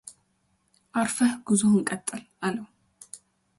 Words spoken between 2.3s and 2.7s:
አለው፡፡